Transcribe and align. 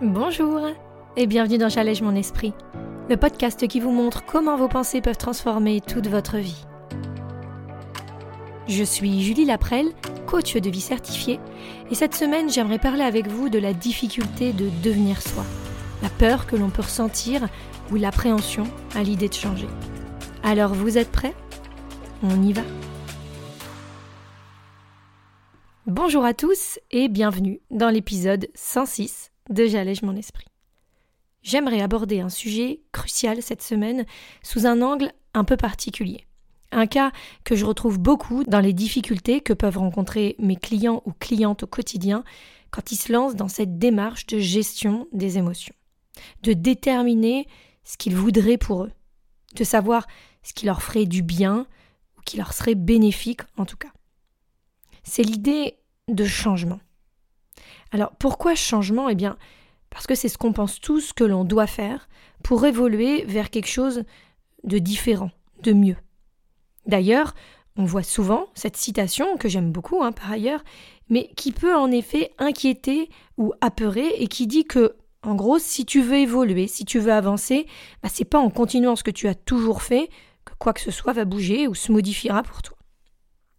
Bonjour 0.00 0.60
et 1.16 1.26
bienvenue 1.26 1.58
dans 1.58 1.68
J'allège 1.68 2.02
mon 2.02 2.14
esprit, 2.14 2.52
le 3.08 3.16
podcast 3.16 3.66
qui 3.66 3.80
vous 3.80 3.90
montre 3.90 4.24
comment 4.24 4.56
vos 4.56 4.68
pensées 4.68 5.00
peuvent 5.00 5.16
transformer 5.16 5.80
toute 5.80 6.06
votre 6.06 6.36
vie. 6.36 6.64
Je 8.68 8.84
suis 8.84 9.20
Julie 9.22 9.44
Laprelle, 9.44 9.88
coach 10.24 10.54
de 10.54 10.70
vie 10.70 10.80
certifiée, 10.80 11.40
et 11.90 11.96
cette 11.96 12.14
semaine 12.14 12.48
j'aimerais 12.48 12.78
parler 12.78 13.02
avec 13.02 13.26
vous 13.26 13.48
de 13.48 13.58
la 13.58 13.72
difficulté 13.72 14.52
de 14.52 14.70
devenir 14.84 15.20
soi, 15.20 15.42
la 16.00 16.10
peur 16.10 16.46
que 16.46 16.54
l'on 16.54 16.70
peut 16.70 16.82
ressentir 16.82 17.48
ou 17.90 17.96
l'appréhension 17.96 18.68
à 18.94 19.02
l'idée 19.02 19.28
de 19.28 19.34
changer. 19.34 19.68
Alors 20.44 20.74
vous 20.74 20.96
êtes 20.96 21.10
prêts? 21.10 21.34
On 22.22 22.40
y 22.40 22.52
va 22.52 22.62
Bonjour 25.88 26.24
à 26.24 26.34
tous 26.34 26.78
et 26.92 27.08
bienvenue 27.08 27.60
dans 27.72 27.90
l'épisode 27.90 28.46
106 28.54 29.32
de 29.48 29.66
J'allège 29.66 30.02
mon 30.02 30.16
esprit. 30.16 30.46
J'aimerais 31.42 31.80
aborder 31.80 32.20
un 32.20 32.28
sujet 32.28 32.82
crucial 32.92 33.42
cette 33.42 33.62
semaine 33.62 34.04
sous 34.42 34.66
un 34.66 34.82
angle 34.82 35.12
un 35.34 35.44
peu 35.44 35.56
particulier. 35.56 36.26
Un 36.72 36.86
cas 36.86 37.12
que 37.44 37.56
je 37.56 37.64
retrouve 37.64 37.98
beaucoup 37.98 38.44
dans 38.44 38.60
les 38.60 38.74
difficultés 38.74 39.40
que 39.40 39.54
peuvent 39.54 39.78
rencontrer 39.78 40.36
mes 40.38 40.56
clients 40.56 41.02
ou 41.06 41.12
clientes 41.12 41.62
au 41.62 41.66
quotidien 41.66 42.24
quand 42.70 42.92
ils 42.92 42.96
se 42.96 43.12
lancent 43.12 43.36
dans 43.36 43.48
cette 43.48 43.78
démarche 43.78 44.26
de 44.26 44.38
gestion 44.38 45.08
des 45.12 45.38
émotions. 45.38 45.74
De 46.42 46.52
déterminer 46.52 47.46
ce 47.84 47.96
qu'ils 47.96 48.16
voudraient 48.16 48.58
pour 48.58 48.84
eux. 48.84 48.92
De 49.54 49.64
savoir 49.64 50.06
ce 50.42 50.52
qui 50.52 50.66
leur 50.66 50.82
ferait 50.82 51.06
du 51.06 51.22
bien 51.22 51.66
ou 52.18 52.20
qui 52.22 52.36
leur 52.36 52.52
serait 52.52 52.74
bénéfique 52.74 53.40
en 53.56 53.64
tout 53.64 53.78
cas. 53.78 53.92
C'est 55.04 55.22
l'idée 55.22 55.78
de 56.08 56.24
changement. 56.26 56.80
Alors 57.92 58.12
pourquoi 58.18 58.54
changement? 58.54 59.08
Eh 59.08 59.14
bien, 59.14 59.36
parce 59.90 60.06
que 60.06 60.14
c'est 60.14 60.28
ce 60.28 60.38
qu'on 60.38 60.52
pense 60.52 60.80
tous 60.80 61.12
que 61.12 61.24
l'on 61.24 61.44
doit 61.44 61.66
faire 61.66 62.08
pour 62.42 62.64
évoluer 62.66 63.24
vers 63.24 63.50
quelque 63.50 63.68
chose 63.68 64.04
de 64.64 64.78
différent, 64.78 65.30
de 65.62 65.72
mieux. 65.72 65.96
D'ailleurs, 66.86 67.34
on 67.76 67.84
voit 67.84 68.02
souvent 68.02 68.46
cette 68.54 68.76
citation, 68.76 69.36
que 69.36 69.48
j'aime 69.48 69.72
beaucoup 69.72 70.02
hein, 70.02 70.12
par 70.12 70.32
ailleurs, 70.32 70.64
mais 71.08 71.30
qui 71.36 71.52
peut 71.52 71.76
en 71.76 71.90
effet 71.90 72.32
inquiéter 72.38 73.08
ou 73.36 73.52
apeurer 73.60 74.08
et 74.18 74.26
qui 74.26 74.46
dit 74.46 74.64
que, 74.64 74.96
en 75.22 75.34
gros, 75.34 75.58
si 75.58 75.86
tu 75.86 76.02
veux 76.02 76.16
évoluer, 76.16 76.66
si 76.66 76.84
tu 76.84 76.98
veux 76.98 77.12
avancer, 77.12 77.66
bah, 78.02 78.08
c'est 78.12 78.24
pas 78.24 78.38
en 78.38 78.50
continuant 78.50 78.96
ce 78.96 79.04
que 79.04 79.10
tu 79.10 79.28
as 79.28 79.34
toujours 79.34 79.82
fait 79.82 80.08
que 80.44 80.52
quoi 80.58 80.72
que 80.72 80.80
ce 80.80 80.90
soit 80.90 81.12
va 81.12 81.24
bouger 81.24 81.68
ou 81.68 81.74
se 81.74 81.92
modifiera 81.92 82.42
pour 82.42 82.62
toi. 82.62 82.76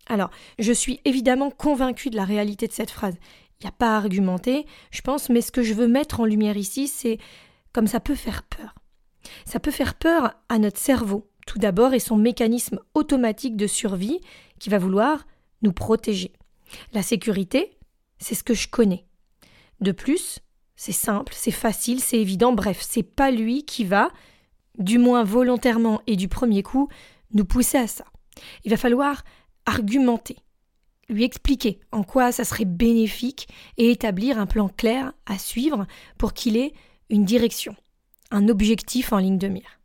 Alors, 0.08 0.32
je 0.58 0.73
suis 0.73 1.00
évidemment 1.06 1.52
convaincue 1.52 2.10
de 2.10 2.16
la 2.16 2.26
réalité 2.26 2.68
de 2.68 2.73
cette 2.73 2.92
phrase 2.92 3.16
il 3.60 3.66
n'y 3.66 3.70
a 3.70 3.74
pas 3.74 3.94
à 3.94 3.98
argumenter, 3.98 4.66
je 4.92 5.02
pense, 5.02 5.30
mais 5.30 5.42
ce 5.42 5.52
que 5.52 5.64
je 5.64 5.74
veux 5.74 5.88
mettre 5.88 6.22
en 6.22 6.26
lumière 6.26 6.56
ici, 6.56 6.88
c'est 6.88 7.18
comme 7.74 7.88
ça 7.88 8.00
peut 8.00 8.16
faire 8.16 8.44
peur. 8.44 8.74
Ça 9.46 9.60
peut 9.60 9.72
faire 9.72 9.96
peur 9.96 10.34
à 10.48 10.60
notre 10.60 10.78
cerveau, 10.78 11.30
tout 11.46 11.60
d'abord, 11.60 11.94
et 11.94 12.00
son 12.00 12.16
mécanisme 12.16 12.80
automatique 12.94 13.58
de 13.58 13.68
survie 13.68 14.22
qui 14.60 14.70
va 14.70 14.78
vouloir 14.78 15.28
nous 15.62 15.74
protéger. 15.74 16.32
La 16.94 17.02
sécurité, 17.02 17.78
c'est 18.18 18.36
ce 18.36 18.44
que 18.44 18.54
je 18.54 18.70
connais. 18.70 19.06
De 19.82 19.92
plus, 19.92 20.40
c'est 20.78 20.94
simple, 20.94 21.34
c'est 21.36 21.52
facile, 21.52 22.00
c'est 22.00 22.20
évident, 22.20 22.54
bref, 22.54 22.80
c'est 22.82 23.04
pas 23.04 23.32
lui 23.32 23.66
qui 23.66 23.84
va, 23.84 24.10
du 24.78 24.98
moins 24.98 25.23
volontairement 25.23 26.02
et 26.08 26.16
du 26.16 26.30
premier 26.30 26.64
coup, 26.64 26.88
nous 27.34 27.44
pousser 27.44 27.78
à 27.78 27.88
ça. 27.88 28.06
Il 28.64 28.72
va 28.72 28.78
falloir 28.78 29.23
argumenter, 29.66 30.38
lui 31.10 31.24
expliquer 31.24 31.80
en 31.92 32.04
quoi 32.04 32.32
ça 32.32 32.44
serait 32.44 32.66
bénéfique 32.66 33.48
et 33.78 33.92
établir 33.92 34.40
un 34.40 34.46
plan 34.46 34.70
clair 34.70 35.14
à 35.26 35.38
suivre 35.38 35.86
pour 36.18 36.34
qu'il 36.34 36.56
ait 36.56 36.74
une 37.10 37.26
direction, 37.26 37.76
un 38.32 38.48
objectif 38.48 39.12
en 39.12 39.18
ligne 39.18 39.38
de 39.40 39.48
mire. 39.48 39.80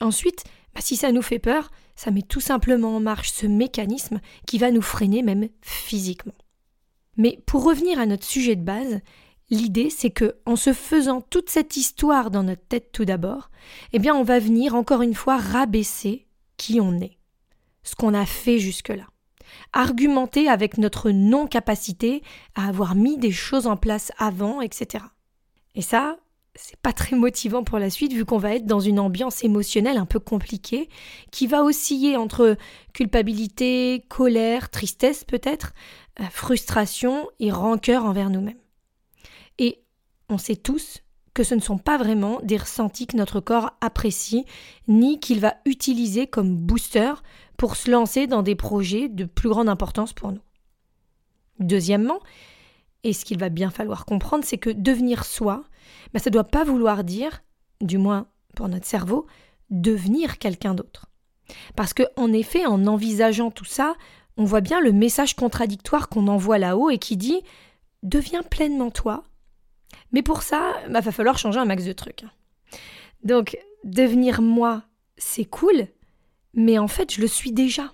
Ensuite, 0.00 0.44
bah, 0.74 0.80
si 0.80 0.96
ça 0.96 1.12
nous 1.12 1.22
fait 1.22 1.38
peur, 1.38 1.70
ça 1.94 2.10
met 2.10 2.22
tout 2.22 2.40
simplement 2.40 2.96
en 2.96 3.00
marche 3.00 3.30
ce 3.30 3.46
mécanisme 3.46 4.20
qui 4.46 4.58
va 4.58 4.70
nous 4.70 4.82
freiner 4.82 5.22
même 5.22 5.48
physiquement. 5.60 6.34
Mais 7.16 7.38
pour 7.44 7.64
revenir 7.64 7.98
à 7.98 8.06
notre 8.06 8.24
sujet 8.24 8.56
de 8.56 8.64
base, 8.64 9.00
l'idée 9.50 9.90
c'est 9.90 10.10
que 10.10 10.36
en 10.46 10.56
se 10.56 10.72
faisant 10.72 11.20
toute 11.20 11.50
cette 11.50 11.76
histoire 11.76 12.30
dans 12.30 12.42
notre 12.42 12.66
tête 12.66 12.92
tout 12.92 13.04
d'abord, 13.04 13.50
eh 13.92 13.98
bien 13.98 14.14
on 14.14 14.22
va 14.22 14.38
venir 14.38 14.74
encore 14.74 15.02
une 15.02 15.14
fois 15.14 15.36
rabaisser 15.36 16.26
qui 16.56 16.80
on 16.80 16.98
est, 17.00 17.18
ce 17.82 17.94
qu'on 17.94 18.14
a 18.14 18.24
fait 18.24 18.58
jusque-là 18.58 19.09
argumenter 19.72 20.48
avec 20.48 20.78
notre 20.78 21.10
non-capacité 21.10 22.22
à 22.54 22.68
avoir 22.68 22.94
mis 22.94 23.18
des 23.18 23.32
choses 23.32 23.66
en 23.66 23.76
place 23.76 24.12
avant, 24.18 24.60
etc. 24.60 25.04
Et 25.74 25.82
ça, 25.82 26.18
c'est 26.54 26.78
pas 26.80 26.92
très 26.92 27.16
motivant 27.16 27.62
pour 27.62 27.78
la 27.78 27.90
suite 27.90 28.12
vu 28.12 28.24
qu'on 28.24 28.38
va 28.38 28.54
être 28.54 28.66
dans 28.66 28.80
une 28.80 28.98
ambiance 28.98 29.44
émotionnelle 29.44 29.96
un 29.96 30.06
peu 30.06 30.18
compliquée 30.18 30.88
qui 31.30 31.46
va 31.46 31.62
osciller 31.62 32.16
entre 32.16 32.56
culpabilité, 32.92 34.04
colère, 34.08 34.70
tristesse 34.70 35.24
peut-être, 35.24 35.72
euh, 36.20 36.24
frustration 36.30 37.28
et 37.38 37.50
rancœur 37.50 38.04
envers 38.04 38.30
nous-mêmes. 38.30 38.58
Et 39.58 39.82
on 40.28 40.38
sait 40.38 40.56
tous 40.56 41.02
que 41.40 41.46
ce 41.46 41.54
ne 41.54 41.60
sont 41.60 41.78
pas 41.78 41.96
vraiment 41.96 42.38
des 42.42 42.58
ressentis 42.58 43.06
que 43.06 43.16
notre 43.16 43.40
corps 43.40 43.70
apprécie, 43.80 44.44
ni 44.88 45.20
qu'il 45.20 45.40
va 45.40 45.54
utiliser 45.64 46.26
comme 46.26 46.54
booster 46.54 47.14
pour 47.56 47.76
se 47.76 47.90
lancer 47.90 48.26
dans 48.26 48.42
des 48.42 48.54
projets 48.54 49.08
de 49.08 49.24
plus 49.24 49.48
grande 49.48 49.70
importance 49.70 50.12
pour 50.12 50.32
nous. 50.32 50.42
Deuxièmement, 51.58 52.18
et 53.04 53.14
ce 53.14 53.24
qu'il 53.24 53.38
va 53.38 53.48
bien 53.48 53.70
falloir 53.70 54.04
comprendre, 54.04 54.44
c'est 54.44 54.58
que 54.58 54.68
devenir 54.68 55.24
soi, 55.24 55.64
ben 56.12 56.20
ça 56.20 56.28
ne 56.28 56.34
doit 56.34 56.44
pas 56.44 56.62
vouloir 56.62 57.04
dire, 57.04 57.42
du 57.80 57.96
moins 57.96 58.26
pour 58.54 58.68
notre 58.68 58.86
cerveau, 58.86 59.26
devenir 59.70 60.36
quelqu'un 60.36 60.74
d'autre. 60.74 61.06
Parce 61.74 61.94
que, 61.94 62.02
en 62.16 62.34
effet, 62.34 62.66
en 62.66 62.86
envisageant 62.86 63.50
tout 63.50 63.64
ça, 63.64 63.94
on 64.36 64.44
voit 64.44 64.60
bien 64.60 64.82
le 64.82 64.92
message 64.92 65.36
contradictoire 65.36 66.10
qu'on 66.10 66.28
envoie 66.28 66.58
là-haut 66.58 66.90
et 66.90 66.98
qui 66.98 67.16
dit 67.16 67.40
Deviens 68.02 68.42
pleinement 68.42 68.90
toi. 68.90 69.24
Mais 70.12 70.22
pour 70.22 70.42
ça, 70.42 70.74
il 70.86 70.92
bah, 70.92 71.00
va 71.00 71.12
falloir 71.12 71.38
changer 71.38 71.58
un 71.58 71.64
max 71.64 71.84
de 71.84 71.92
trucs. 71.92 72.24
Donc, 73.22 73.56
devenir 73.84 74.42
moi, 74.42 74.82
c'est 75.16 75.44
cool, 75.44 75.86
mais 76.54 76.78
en 76.78 76.88
fait 76.88 77.12
je 77.12 77.20
le 77.20 77.26
suis 77.26 77.52
déjà. 77.52 77.92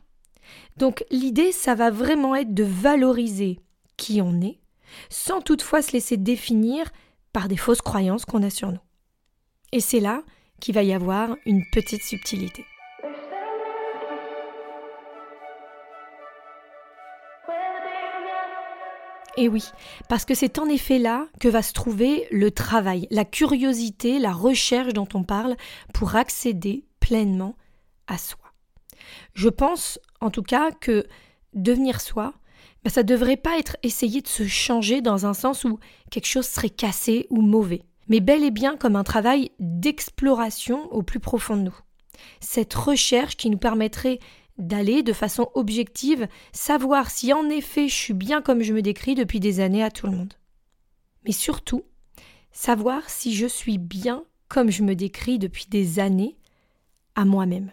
Donc 0.77 1.05
l'idée, 1.11 1.53
ça 1.53 1.75
va 1.75 1.91
vraiment 1.91 2.35
être 2.35 2.55
de 2.55 2.65
valoriser 2.65 3.61
qui 3.97 4.21
on 4.23 4.41
est, 4.41 4.61
sans 5.11 5.41
toutefois 5.41 5.83
se 5.83 5.93
laisser 5.93 6.17
définir 6.17 6.91
par 7.33 7.49
des 7.49 7.57
fausses 7.57 7.83
croyances 7.83 8.25
qu'on 8.25 8.43
a 8.43 8.51
sur 8.51 8.71
nous. 8.71 8.81
Et 9.73 9.81
c'est 9.81 10.01
là 10.01 10.23
qu'il 10.61 10.75
va 10.75 10.83
y 10.83 10.93
avoir 10.93 11.37
une 11.45 11.65
petite 11.73 12.03
subtilité. 12.03 12.65
Et 19.37 19.49
oui, 19.49 19.65
parce 20.09 20.25
que 20.25 20.35
c'est 20.35 20.59
en 20.59 20.67
effet 20.67 20.99
là 20.99 21.27
que 21.41 21.49
va 21.49 21.63
se 21.63 21.75
trouver 21.75 22.27
le 22.31 22.51
travail, 22.51 23.07
la 23.11 23.27
curiosité, 23.27 24.19
la 24.19 24.33
recherche 24.33 24.95
dont 24.95 25.09
on 25.13 25.25
parle 25.25 25.57
pour 25.93 26.17
accéder 26.17 26.85
pleinement 27.01 27.55
à 28.07 28.17
soi. 28.17 28.41
Je 29.35 29.49
pense, 29.49 30.01
en 30.21 30.31
tout 30.31 30.43
cas, 30.43 30.71
que 30.71 31.07
devenir 31.53 32.01
soi, 32.01 32.33
ben, 32.83 32.91
ça 32.91 33.03
ne 33.03 33.09
devrait 33.09 33.37
pas 33.37 33.59
être 33.59 33.77
essayer 33.83 34.23
de 34.23 34.29
se 34.29 34.47
changer 34.47 35.03
dans 35.03 35.27
un 35.27 35.35
sens 35.35 35.65
où 35.65 35.79
quelque 36.11 36.27
chose 36.27 36.47
serait 36.47 36.71
cassé 36.71 37.27
ou 37.29 37.43
mauvais, 37.43 37.83
mais 38.09 38.21
bel 38.21 38.43
et 38.43 38.51
bien 38.51 38.77
comme 38.77 38.97
un 38.97 39.05
travail 39.05 39.51
d'exploration 39.59 40.91
au 40.93 41.03
plus 41.03 41.21
profond 41.21 41.57
de 41.57 41.63
nous. 41.63 41.79
Cette 42.41 42.75
recherche 42.75 43.37
qui 43.37 43.51
nous 43.51 43.59
permettrait 43.59 44.19
d'aller 44.59 45.03
de 45.03 45.13
façon 45.13 45.51
objective 45.55 46.29
savoir 46.53 47.11
si 47.11 47.33
en 47.33 47.49
effet 47.51 47.89
je 47.89 47.95
suis 47.95 48.15
bien 48.15 48.43
comme 48.43 48.63
je 48.63 48.73
me 48.73 48.83
décris 48.83 49.15
depuis 49.15 49.41
des 49.41 49.61
années 49.61 49.83
à 49.83 49.91
tout 49.91 50.07
le 50.07 50.17
monde. 50.17 50.35
Mais 51.25 51.33
surtout, 51.33 51.83
savoir 52.53 53.09
si 53.11 53.35
je 53.35 53.47
suis 53.47 53.79
bien 53.79 54.25
comme 54.49 54.71
je 54.71 54.83
me 54.83 54.95
décris 54.95 55.39
depuis 55.39 55.67
des 55.69 55.99
années 55.99 56.37
à 57.15 57.25
moi-même. 57.25 57.73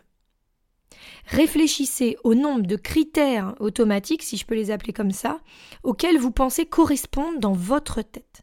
Réfléchissez 1.28 2.18
au 2.24 2.36
nombre 2.36 2.66
de 2.66 2.76
critères 2.76 3.56
automatiques, 3.60 4.24
si 4.24 4.38
je 4.38 4.46
peux 4.46 4.56
les 4.56 4.72
appeler 4.72 4.94
comme 4.94 5.12
ça, 5.12 5.40
auxquels 5.84 6.18
vous 6.18 6.32
pensez 6.32 6.66
correspondre 6.66 7.40
dans 7.40 7.54
votre 7.54 8.02
tête. 8.02 8.42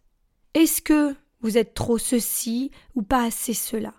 Est-ce 0.55 0.83
que 0.83 1.15
vous 1.41 1.59
êtes 1.59 1.75
trop 1.75 1.99
ceci 1.99 2.71
ou 2.95 3.03
pas 3.03 3.25
assez 3.25 3.55
cela? 3.55 3.95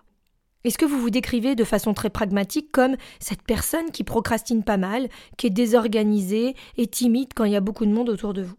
Est-ce 0.64 0.78
que 0.78 0.84
vous 0.84 1.00
vous 1.00 1.10
décrivez 1.10 1.54
de 1.54 1.64
façon 1.64 1.92
très 1.92 2.10
pragmatique 2.10 2.70
comme 2.70 2.96
cette 3.18 3.42
personne 3.42 3.90
qui 3.90 4.04
procrastine 4.04 4.62
pas 4.62 4.76
mal, 4.76 5.08
qui 5.36 5.48
est 5.48 5.50
désorganisée 5.50 6.54
et 6.76 6.86
timide 6.86 7.30
quand 7.34 7.44
il 7.44 7.52
y 7.52 7.56
a 7.56 7.60
beaucoup 7.60 7.86
de 7.86 7.92
monde 7.92 8.08
autour 8.08 8.32
de 8.32 8.42
vous? 8.42 8.56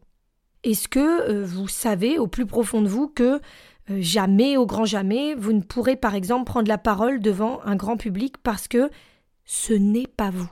Est-ce 0.63 0.88
que 0.88 1.29
euh, 1.29 1.45
vous 1.45 1.67
savez 1.67 2.19
au 2.19 2.27
plus 2.27 2.45
profond 2.45 2.81
de 2.81 2.88
vous 2.88 3.07
que 3.07 3.39
euh, 3.89 3.97
jamais, 4.00 4.57
au 4.57 4.65
grand 4.65 4.85
jamais, 4.85 5.35
vous 5.35 5.53
ne 5.53 5.61
pourrez 5.61 5.95
par 5.95 6.15
exemple 6.15 6.45
prendre 6.45 6.67
la 6.67 6.77
parole 6.77 7.19
devant 7.19 7.61
un 7.65 7.75
grand 7.75 7.97
public 7.97 8.38
parce 8.38 8.67
que 8.67 8.89
ce 9.45 9.73
n'est 9.73 10.07
pas 10.07 10.29
vous? 10.29 10.50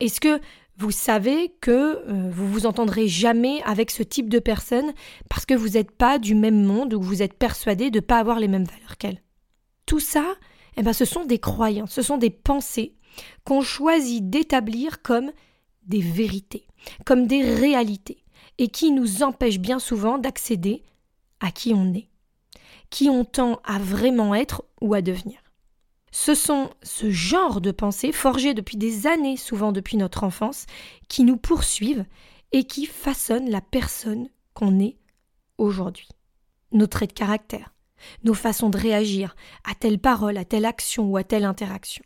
Est-ce 0.00 0.20
que 0.20 0.40
Vous 0.76 0.90
savez 0.90 1.54
que 1.60 1.70
euh, 1.70 2.30
vous 2.32 2.48
vous 2.48 2.66
entendrez 2.66 3.06
jamais 3.06 3.62
avec 3.64 3.90
ce 3.90 4.02
type 4.02 4.30
de 4.30 4.38
personne 4.38 4.92
parce 5.28 5.44
que 5.44 5.54
vous 5.54 5.70
n'êtes 5.70 5.90
pas 5.90 6.18
du 6.18 6.34
même 6.34 6.64
monde 6.64 6.94
ou 6.94 7.02
vous 7.02 7.22
êtes 7.22 7.34
persuadé 7.34 7.90
de 7.90 7.98
ne 7.98 8.04
pas 8.04 8.18
avoir 8.18 8.40
les 8.40 8.48
mêmes 8.48 8.64
valeurs 8.64 8.96
qu'elle? 8.96 9.20
Tout 9.90 9.98
ça, 9.98 10.36
eh 10.76 10.84
ben, 10.84 10.92
ce 10.92 11.04
sont 11.04 11.24
des 11.24 11.40
croyances, 11.40 11.90
ce 11.90 12.02
sont 12.02 12.16
des 12.16 12.30
pensées 12.30 12.94
qu'on 13.42 13.60
choisit 13.60 14.30
d'établir 14.30 15.02
comme 15.02 15.32
des 15.82 16.00
vérités, 16.00 16.68
comme 17.04 17.26
des 17.26 17.42
réalités, 17.42 18.22
et 18.58 18.68
qui 18.68 18.92
nous 18.92 19.24
empêchent 19.24 19.58
bien 19.58 19.80
souvent 19.80 20.18
d'accéder 20.18 20.84
à 21.40 21.50
qui 21.50 21.74
on 21.74 21.92
est, 21.92 22.08
qui 22.90 23.10
on 23.10 23.24
tend 23.24 23.60
à 23.64 23.80
vraiment 23.80 24.32
être 24.32 24.62
ou 24.80 24.94
à 24.94 25.02
devenir. 25.02 25.40
Ce 26.12 26.36
sont 26.36 26.70
ce 26.84 27.10
genre 27.10 27.60
de 27.60 27.72
pensées, 27.72 28.12
forgées 28.12 28.54
depuis 28.54 28.76
des 28.76 29.08
années, 29.08 29.36
souvent 29.36 29.72
depuis 29.72 29.96
notre 29.96 30.22
enfance, 30.22 30.66
qui 31.08 31.24
nous 31.24 31.36
poursuivent 31.36 32.04
et 32.52 32.62
qui 32.62 32.86
façonnent 32.86 33.50
la 33.50 33.60
personne 33.60 34.28
qu'on 34.54 34.78
est 34.78 34.98
aujourd'hui. 35.58 36.06
Nos 36.70 36.86
traits 36.86 37.10
de 37.10 37.18
caractère, 37.18 37.74
nos 38.24 38.34
façons 38.34 38.70
de 38.70 38.78
réagir 38.78 39.36
à 39.64 39.74
telle 39.74 39.98
parole, 39.98 40.36
à 40.36 40.44
telle 40.44 40.64
action 40.64 41.04
ou 41.04 41.16
à 41.16 41.24
telle 41.24 41.44
interaction. 41.44 42.04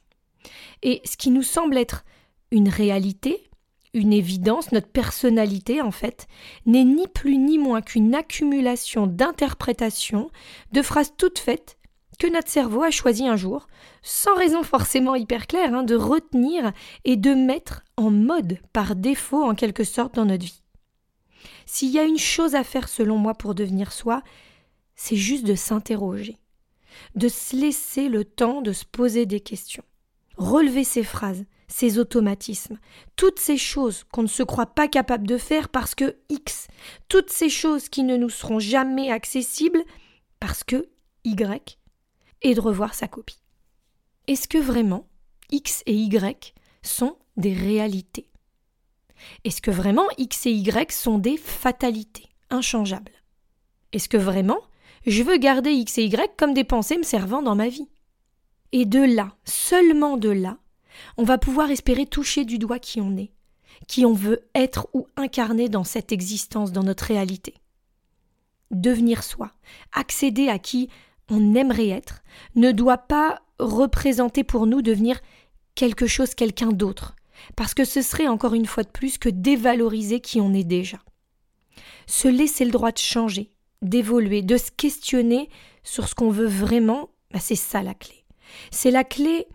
Et 0.82 1.00
ce 1.04 1.16
qui 1.16 1.30
nous 1.30 1.42
semble 1.42 1.76
être 1.76 2.04
une 2.50 2.68
réalité, 2.68 3.48
une 3.94 4.12
évidence, 4.12 4.72
notre 4.72 4.88
personnalité 4.88 5.80
en 5.80 5.90
fait, 5.90 6.26
n'est 6.66 6.84
ni 6.84 7.06
plus 7.08 7.38
ni 7.38 7.58
moins 7.58 7.80
qu'une 7.80 8.14
accumulation 8.14 9.06
d'interprétations, 9.06 10.30
de 10.72 10.82
phrases 10.82 11.14
toutes 11.16 11.38
faites 11.38 11.78
que 12.18 12.26
notre 12.26 12.48
cerveau 12.48 12.82
a 12.82 12.90
choisi 12.90 13.26
un 13.26 13.36
jour, 13.36 13.66
sans 14.02 14.34
raison 14.36 14.62
forcément 14.62 15.14
hyper 15.14 15.46
claire, 15.46 15.74
hein, 15.74 15.82
de 15.82 15.96
retenir 15.96 16.72
et 17.04 17.16
de 17.16 17.34
mettre 17.34 17.82
en 17.96 18.10
mode 18.10 18.58
par 18.72 18.94
défaut 18.94 19.42
en 19.42 19.54
quelque 19.54 19.84
sorte 19.84 20.14
dans 20.14 20.24
notre 20.24 20.44
vie. 20.44 20.62
S'il 21.66 21.90
y 21.90 21.98
a 21.98 22.04
une 22.04 22.18
chose 22.18 22.54
à 22.54 22.64
faire 22.64 22.88
selon 22.88 23.16
moi 23.16 23.34
pour 23.34 23.54
devenir 23.54 23.92
soi, 23.92 24.22
c'est 24.96 25.16
juste 25.16 25.44
de 25.44 25.54
s'interroger, 25.54 26.36
de 27.14 27.28
se 27.28 27.56
laisser 27.56 28.08
le 28.08 28.24
temps 28.24 28.62
de 28.62 28.72
se 28.72 28.84
poser 28.84 29.26
des 29.26 29.40
questions, 29.40 29.84
relever 30.36 30.84
ses 30.84 31.04
phrases, 31.04 31.44
ses 31.68 31.98
automatismes, 31.98 32.78
toutes 33.16 33.40
ces 33.40 33.56
choses 33.56 34.04
qu'on 34.12 34.22
ne 34.22 34.28
se 34.28 34.42
croit 34.42 34.66
pas 34.66 34.88
capable 34.88 35.26
de 35.26 35.38
faire 35.38 35.68
parce 35.68 35.94
que 35.94 36.16
X, 36.28 36.68
toutes 37.08 37.30
ces 37.30 37.48
choses 37.48 37.88
qui 37.88 38.02
ne 38.02 38.16
nous 38.16 38.30
seront 38.30 38.58
jamais 38.58 39.10
accessibles 39.10 39.82
parce 40.40 40.62
que 40.62 40.88
Y 41.24 41.78
et 42.42 42.54
de 42.54 42.60
revoir 42.60 42.94
sa 42.94 43.08
copie. 43.08 43.40
Est-ce 44.28 44.46
que 44.46 44.58
vraiment 44.58 45.08
X 45.50 45.82
et 45.86 45.94
Y 45.94 46.54
sont 46.82 47.16
des 47.36 47.54
réalités? 47.54 48.30
Est-ce 49.44 49.62
que 49.62 49.70
vraiment 49.70 50.06
X 50.18 50.46
et 50.46 50.52
Y 50.52 50.92
sont 50.92 51.18
des 51.18 51.36
fatalités 51.36 52.28
inchangeables? 52.50 53.12
Est-ce 53.92 54.08
que 54.08 54.16
vraiment 54.16 54.60
je 55.06 55.22
veux 55.22 55.36
garder 55.36 55.70
X 55.72 55.98
et 55.98 56.04
Y 56.04 56.36
comme 56.36 56.54
des 56.54 56.64
pensées 56.64 56.98
me 56.98 57.02
servant 57.02 57.42
dans 57.42 57.54
ma 57.54 57.68
vie 57.68 57.88
Et 58.72 58.86
de 58.86 59.00
là, 59.00 59.34
seulement 59.44 60.16
de 60.16 60.30
là, 60.30 60.58
on 61.16 61.24
va 61.24 61.38
pouvoir 61.38 61.70
espérer 61.70 62.06
toucher 62.06 62.44
du 62.44 62.58
doigt 62.58 62.78
qui 62.78 63.00
on 63.00 63.16
est, 63.16 63.32
qui 63.86 64.06
on 64.06 64.14
veut 64.14 64.48
être 64.54 64.88
ou 64.94 65.06
incarner 65.16 65.68
dans 65.68 65.84
cette 65.84 66.12
existence, 66.12 66.72
dans 66.72 66.82
notre 66.82 67.04
réalité. 67.04 67.54
Devenir 68.70 69.22
soi, 69.22 69.50
accéder 69.92 70.48
à 70.48 70.58
qui 70.58 70.88
on 71.30 71.54
aimerait 71.54 71.88
être 71.88 72.22
ne 72.54 72.72
doit 72.72 72.98
pas 72.98 73.42
représenter 73.58 74.44
pour 74.44 74.66
nous 74.66 74.82
devenir 74.82 75.20
quelque 75.74 76.06
chose, 76.06 76.34
quelqu'un 76.34 76.72
d'autre, 76.72 77.14
parce 77.56 77.74
que 77.74 77.84
ce 77.84 78.02
serait 78.02 78.28
encore 78.28 78.54
une 78.54 78.66
fois 78.66 78.82
de 78.82 78.88
plus 78.88 79.18
que 79.18 79.28
dévaloriser 79.28 80.20
qui 80.20 80.40
on 80.40 80.54
est 80.54 80.64
déjà. 80.64 80.98
Se 82.06 82.28
laisser 82.28 82.64
le 82.64 82.70
droit 82.70 82.92
de 82.92 82.98
changer, 82.98 83.50
d'évoluer, 83.84 84.42
de 84.42 84.56
se 84.56 84.70
questionner 84.70 85.48
sur 85.82 86.08
ce 86.08 86.14
qu'on 86.14 86.30
veut 86.30 86.46
vraiment, 86.46 87.10
bah, 87.30 87.40
c'est 87.40 87.54
ça 87.54 87.82
la 87.82 87.94
clé. 87.94 88.24
C'est 88.70 88.90
la 88.90 89.04
clé 89.04 89.46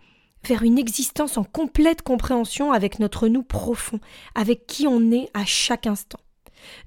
vers 0.46 0.62
une 0.62 0.78
existence 0.78 1.36
en 1.36 1.44
complète 1.44 2.02
compréhension 2.02 2.72
avec 2.72 2.98
notre 2.98 3.28
nous 3.28 3.42
profond, 3.42 4.00
avec 4.34 4.66
qui 4.66 4.86
on 4.86 5.10
est 5.10 5.28
à 5.34 5.44
chaque 5.44 5.86
instant. 5.86 6.20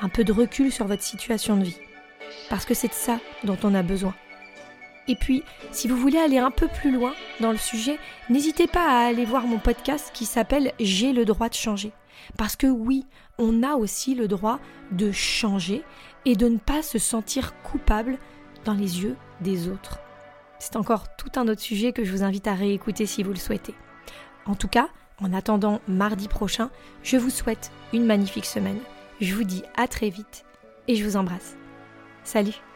un 0.00 0.08
peu 0.08 0.24
de 0.24 0.32
recul 0.32 0.72
sur 0.72 0.86
votre 0.86 1.02
situation 1.02 1.56
de 1.56 1.64
vie. 1.64 1.78
Parce 2.48 2.64
que 2.64 2.74
c'est 2.74 2.88
de 2.88 2.94
ça 2.94 3.20
dont 3.44 3.58
on 3.64 3.74
a 3.74 3.82
besoin. 3.82 4.14
Et 5.08 5.16
puis, 5.16 5.42
si 5.72 5.88
vous 5.88 5.96
voulez 5.96 6.18
aller 6.18 6.38
un 6.38 6.50
peu 6.50 6.68
plus 6.68 6.92
loin 6.92 7.14
dans 7.40 7.50
le 7.50 7.58
sujet, 7.58 7.98
n'hésitez 8.28 8.66
pas 8.66 8.84
à 8.84 9.06
aller 9.06 9.24
voir 9.24 9.46
mon 9.46 9.58
podcast 9.58 10.10
qui 10.12 10.26
s'appelle 10.26 10.72
J'ai 10.78 11.12
le 11.12 11.24
droit 11.24 11.48
de 11.48 11.54
changer. 11.54 11.92
Parce 12.36 12.56
que 12.56 12.66
oui, 12.66 13.06
on 13.38 13.62
a 13.62 13.74
aussi 13.74 14.14
le 14.14 14.28
droit 14.28 14.60
de 14.92 15.10
changer 15.10 15.82
et 16.24 16.36
de 16.36 16.48
ne 16.48 16.58
pas 16.58 16.82
se 16.82 16.98
sentir 16.98 17.54
coupable 17.62 18.18
dans 18.64 18.74
les 18.74 19.02
yeux 19.02 19.16
des 19.40 19.68
autres. 19.68 19.98
C'est 20.58 20.76
encore 20.76 21.16
tout 21.16 21.30
un 21.36 21.48
autre 21.48 21.60
sujet 21.60 21.92
que 21.92 22.04
je 22.04 22.10
vous 22.10 22.22
invite 22.22 22.46
à 22.46 22.54
réécouter 22.54 23.06
si 23.06 23.22
vous 23.22 23.30
le 23.30 23.36
souhaitez. 23.36 23.74
En 24.44 24.56
tout 24.56 24.68
cas, 24.68 24.88
en 25.20 25.32
attendant 25.32 25.80
mardi 25.88 26.28
prochain, 26.28 26.70
je 27.02 27.16
vous 27.16 27.30
souhaite 27.30 27.70
une 27.92 28.04
magnifique 28.04 28.46
semaine. 28.46 28.80
Je 29.20 29.34
vous 29.34 29.44
dis 29.44 29.62
à 29.76 29.88
très 29.88 30.10
vite 30.10 30.44
et 30.86 30.96
je 30.96 31.04
vous 31.04 31.16
embrasse. 31.16 31.56
Salut 32.24 32.67